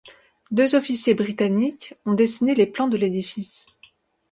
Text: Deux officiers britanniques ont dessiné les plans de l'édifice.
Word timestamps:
Deux 0.49 0.73
officiers 0.73 1.13
britanniques 1.13 1.93
ont 2.07 2.13
dessiné 2.15 2.55
les 2.55 2.65
plans 2.65 2.87
de 2.87 2.97
l'édifice. 2.97 3.67